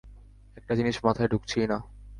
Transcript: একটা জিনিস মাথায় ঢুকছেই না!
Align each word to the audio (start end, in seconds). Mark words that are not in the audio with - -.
একটা 0.57 0.73
জিনিস 0.75 0.95
মাথায় 1.05 1.29
ঢুকছেই 1.29 1.67
না! 1.67 1.77